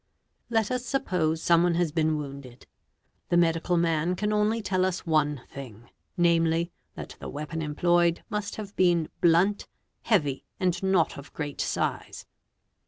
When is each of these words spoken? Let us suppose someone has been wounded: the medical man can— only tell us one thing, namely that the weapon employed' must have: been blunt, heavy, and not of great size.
Let 0.49 0.71
us 0.71 0.83
suppose 0.83 1.43
someone 1.43 1.75
has 1.75 1.91
been 1.91 2.17
wounded: 2.17 2.65
the 3.29 3.37
medical 3.37 3.77
man 3.77 4.15
can— 4.15 4.33
only 4.33 4.59
tell 4.59 4.83
us 4.83 5.05
one 5.05 5.43
thing, 5.51 5.91
namely 6.17 6.71
that 6.95 7.15
the 7.19 7.29
weapon 7.29 7.61
employed' 7.61 8.23
must 8.27 8.55
have: 8.55 8.75
been 8.75 9.09
blunt, 9.21 9.67
heavy, 10.01 10.43
and 10.59 10.81
not 10.81 11.19
of 11.19 11.31
great 11.33 11.61
size. 11.61 12.25